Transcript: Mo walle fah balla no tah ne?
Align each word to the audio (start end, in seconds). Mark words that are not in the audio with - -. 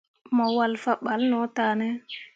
Mo 0.35 0.45
walle 0.57 0.79
fah 0.83 0.99
balla 1.05 1.27
no 1.31 1.39
tah 1.55 1.73
ne? 1.79 1.87